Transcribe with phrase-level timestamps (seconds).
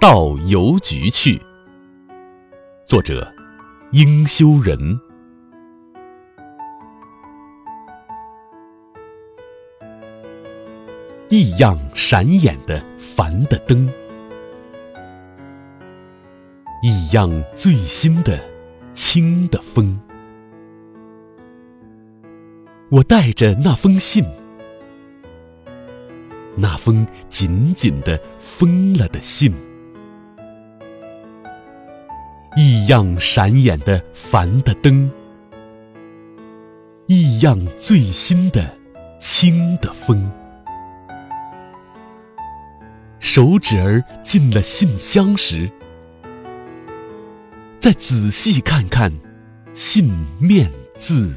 [0.00, 1.38] 到邮局去。
[2.86, 3.30] 作者：
[3.92, 4.98] 英修人。
[11.28, 13.92] 异样闪眼的繁的灯，
[16.82, 18.42] 异样最新的
[18.94, 20.00] 轻的风。
[22.88, 24.24] 我带着那封信，
[26.56, 29.54] 那封紧紧的封了的信。
[32.56, 35.10] 异样闪眼的繁的灯，
[37.06, 38.76] 异样最新的
[39.20, 40.30] 轻的风。
[43.20, 45.70] 手指儿进了信箱时，
[47.78, 49.12] 再仔细看看
[49.72, 51.32] 信面字。